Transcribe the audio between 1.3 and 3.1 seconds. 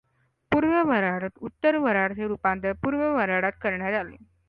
उत्तर वऱ्हाडचे रूपांतर पूर्व